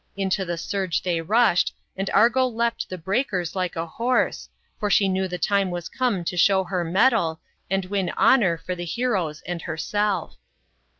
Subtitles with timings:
[0.17, 5.07] Into uhe surge they rushed, and Argo leapt the breakers like a horse, for she
[5.07, 7.39] knew the time was come to show her mettle,
[7.69, 10.37] and win honour for the heroes and herself.